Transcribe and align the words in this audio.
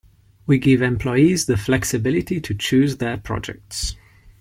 We 0.47 0.57
give 0.57 0.81
employees 0.81 1.45
the 1.45 1.57
flexibility 1.57 2.41
to 2.41 2.55
choose 2.55 2.97
their 2.97 3.17
projects. 3.17 3.95